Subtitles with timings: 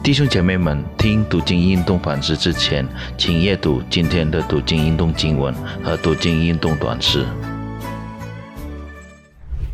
[0.00, 2.86] 弟兄姐妹们，听读经运动反思之前，
[3.18, 7.26] 请阅读今天的读经运动经文和读经运动短诗。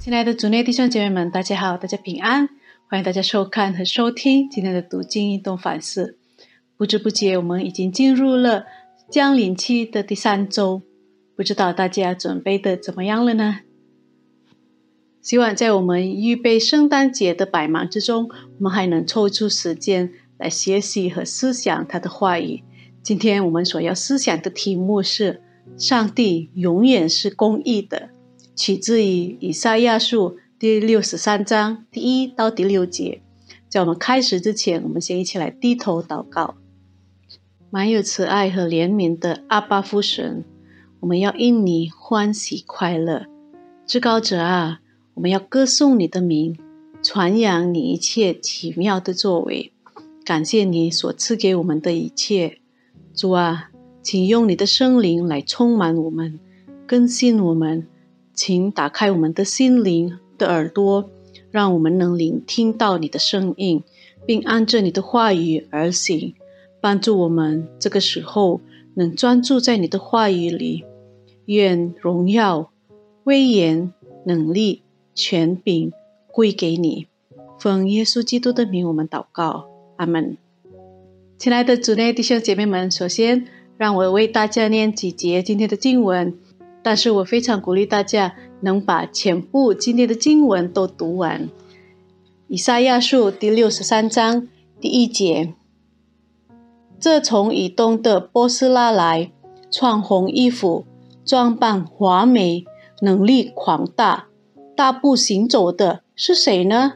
[0.01, 2.49] 亲爱的主内弟兄姐妹们，大家好，大家平安，
[2.89, 6.19] 欢迎大家收看和收听今天的读经运动反思。
[6.77, 8.65] 不知不觉，我们已经进入了
[9.11, 10.83] 降临期的第三周，
[11.37, 13.61] 不知道大家准备的怎么样了呢？
[15.25, 18.29] 希望在我们预备圣诞节的百忙之中，
[18.59, 22.63] 我们还能抽出时间来学习和思想他的话语。
[23.03, 25.41] 今天我们所要思想的题目是：
[25.79, 28.11] 上帝永远是公义的，
[28.55, 33.23] 取自于以赛亚书第六十三章第一到第六节。
[33.71, 36.57] 在我们开始之前，我们先一起来低头祷告。
[37.71, 40.45] 满有慈爱和怜悯的阿巴夫神，
[41.01, 43.25] 我们要因你欢喜快乐，
[43.87, 44.81] 至高者啊！
[45.15, 46.59] 我们要歌颂你的名，
[47.03, 49.73] 传扬你一切奇妙的作为，
[50.25, 52.59] 感谢你所赐给我们的一切。
[53.15, 53.71] 主啊，
[54.03, 56.41] 请用你的圣灵来充满我们，
[56.87, 57.87] 更新我们。
[58.35, 61.09] 请打开我们的心灵的耳朵，
[61.53, 63.85] 让我们能聆听到你的声音，
[64.27, 66.35] 并按着你的话语而行，
[66.81, 68.61] 帮助我们这个时候
[68.95, 70.83] 能专注在你的话语里。
[71.45, 72.73] 愿荣耀、
[73.23, 73.93] 威严、
[74.27, 74.83] 能力。
[75.15, 75.93] 权柄
[76.33, 77.07] 归给你，
[77.59, 80.37] 奉耶稣基督的名，我们祷告，阿门。
[81.39, 86.37] 亲爱的主内弟兄姐妹们，首先让我为大家念几节今天的经文，
[86.83, 91.49] 但是我非常鼓励大家能把全部今天的经文都读完。
[92.49, 94.49] 以赛亚书第六十三章
[94.81, 95.55] 第一节：
[96.99, 99.31] 这从以东的波斯拉来，
[99.71, 100.85] 穿红衣服，
[101.25, 102.65] 装扮华美，
[103.01, 104.27] 能力狂大。
[104.77, 106.95] 大步行走的是谁呢？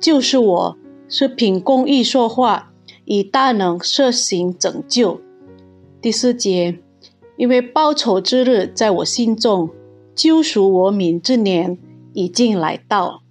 [0.00, 2.72] 就是我，是凭公义说话，
[3.04, 5.20] 以大能设行拯救。
[6.00, 6.78] 第四节，
[7.36, 9.70] 因为报仇之日在我心中，
[10.14, 11.76] 救赎我民之年
[12.12, 13.22] 已经来到。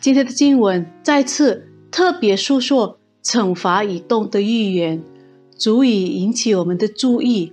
[0.00, 5.02] 今天的经文再次特别诉说惩罚移动的预言，
[5.56, 7.52] 足以引起我们的注意。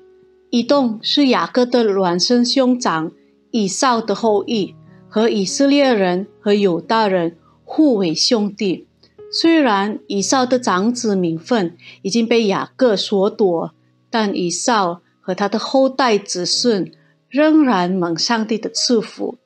[0.50, 3.12] 移动是雅各的孪生兄长
[3.52, 4.76] 以扫的后裔。
[5.14, 7.36] 和以色列人和犹大人
[7.66, 8.88] 互为兄弟。
[9.30, 13.74] 虽然以扫的长子名分已经被雅各所夺，
[14.10, 16.90] 但以扫和他的后代子孙
[17.28, 19.38] 仍然蒙上帝的赐福。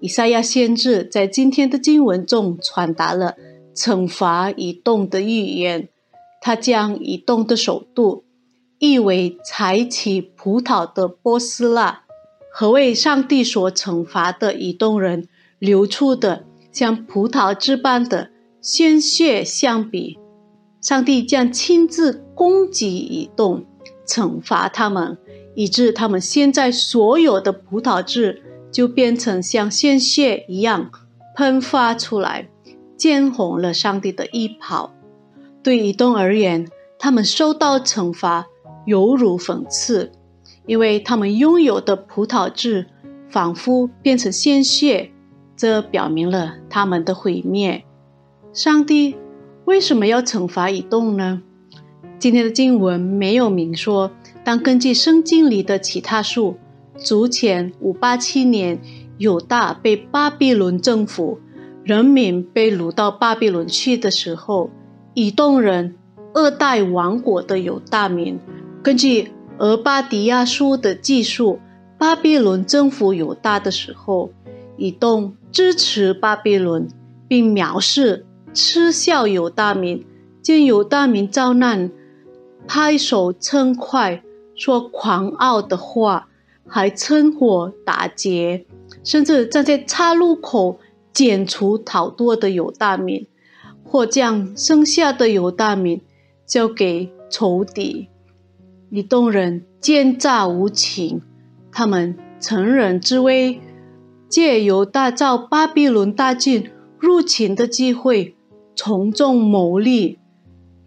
[0.00, 3.36] 以赛亚先知在今天的经文中传达了
[3.76, 5.88] 惩罚以动的预言。
[6.40, 8.24] 他将以动的首都
[8.80, 12.02] 译为采取葡萄的波斯拉。
[12.52, 15.26] 和为上帝所惩罚的以东人
[15.58, 18.30] 流出的像葡萄汁般的
[18.60, 20.18] 鲜血相比，
[20.80, 23.64] 上帝将亲自攻击以东，
[24.06, 25.18] 惩罚他们，
[25.54, 30.90] 以致他们现在所有的葡萄汁就变成像鲜血一样
[31.34, 32.48] 喷发出来，
[32.96, 34.92] 溅红了上帝的衣袍。
[35.62, 38.46] 对以东而言，他们受到惩罚
[38.86, 40.12] 犹如讽刺。
[40.72, 42.86] 因为他们拥有的葡萄汁
[43.28, 45.10] 仿佛变成鲜血，
[45.54, 47.84] 这表明了他们的毁灭。
[48.54, 49.16] 上帝
[49.66, 51.42] 为什么要惩罚以东呢？
[52.18, 54.12] 今天的经文没有明说，
[54.42, 56.56] 但根据圣经里的其他书，
[56.96, 58.80] 主前五八七年，
[59.18, 61.38] 犹大被巴比伦政府
[61.84, 64.70] 人民被掳到巴比伦去的时候，
[65.12, 65.96] 以东人
[66.32, 68.40] 二代王国的犹大民，
[68.82, 69.32] 根据。
[69.58, 71.60] 而巴迪亚书的记述，
[71.98, 74.30] 巴比伦征服犹大的时候，
[74.76, 76.88] 以东支持巴比伦，
[77.28, 80.04] 并藐视、嗤笑犹大民，
[80.42, 81.92] 见犹大民遭难，
[82.66, 84.22] 拍手称快，
[84.56, 86.28] 说狂傲的话，
[86.66, 88.66] 还趁火打劫，
[89.04, 90.80] 甚至站在岔路口
[91.12, 93.26] 剪除逃脱的犹大民，
[93.84, 96.00] 或将剩下的犹大民
[96.46, 98.08] 交给仇敌。
[98.94, 101.22] 以东人奸诈无情，
[101.72, 103.58] 他们乘人之危，
[104.28, 108.36] 借由大造巴比伦大军入侵的机会，
[108.76, 110.18] 从中牟利。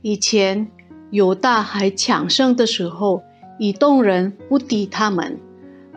[0.03, 0.67] 以前
[1.09, 3.23] 犹大还强盛的时候，
[3.57, 5.39] 以东人不敌他们；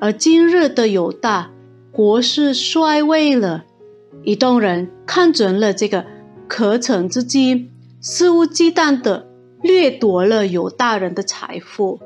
[0.00, 1.50] 而今日的犹大
[1.93, 3.66] 国势衰微了，
[4.22, 6.06] 以东人看准了这个
[6.49, 7.69] 可乘之机，
[8.00, 9.28] 肆无忌惮的。
[9.62, 12.00] 掠夺了犹大人的财富，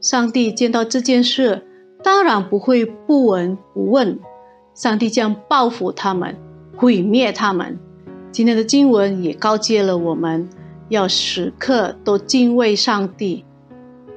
[0.00, 1.66] 上帝见到这件事，
[2.02, 4.18] 当然不会不闻不问。
[4.74, 6.36] 上帝将报复他们，
[6.76, 7.78] 毁灭他们。
[8.32, 10.48] 今天的经文也告诫了我们，
[10.88, 13.44] 要时刻都敬畏上帝。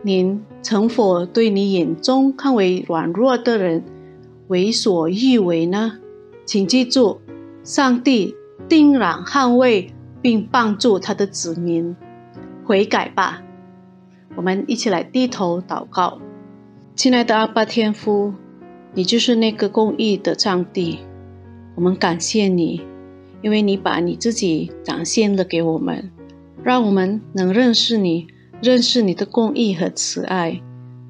[0.02, 3.84] 您曾否对你眼中看为软弱的人
[4.48, 6.00] 为所欲为呢？
[6.46, 7.20] 请记住，
[7.64, 8.36] 上帝
[8.70, 11.96] 定然捍卫并帮助他的子民。
[12.68, 13.42] 悔改吧！
[14.36, 16.20] 我们一起来低头祷告。
[16.98, 18.34] 亲爱的阿爸天父，
[18.94, 21.00] 你就是那个公义的上帝，
[21.76, 22.82] 我们感谢你，
[23.42, 26.12] 因为你把你自己展现了给我们，
[26.62, 28.28] 让我们能认识你。
[28.62, 30.62] 认识你的公义和慈爱，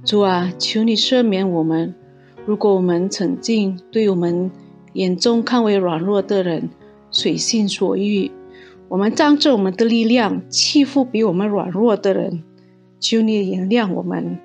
[0.04, 1.96] 主啊，求你赦免我们。
[2.46, 4.52] 如果我们曾经对我们
[4.94, 6.70] 眼中看为软弱的人
[7.10, 8.30] 随心所欲，
[8.90, 12.44] 我们仗着我们的力量欺负比我们软弱的人，
[13.00, 14.40] 求你原谅我们。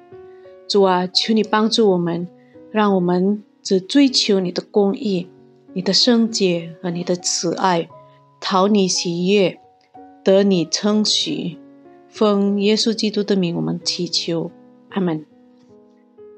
[0.69, 2.27] 主啊，求你帮助我们，
[2.71, 5.29] 让我们只追求你的公义、
[5.75, 7.89] 你的圣洁和你的慈爱，
[8.41, 9.61] 讨你喜悦，
[10.25, 11.59] 得你称许。
[12.09, 14.51] 奉耶稣基督的名，我们祈求，
[14.91, 15.25] 阿门。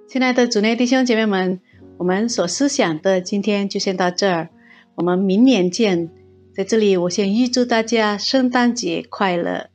[0.06, 1.61] 亲爱的主内弟兄姐妹们，
[1.97, 4.51] 我们所思想的今天就先到这儿，
[4.97, 6.11] 我们明年见。
[6.55, 9.74] 在这里，我先预祝大家圣诞节快乐。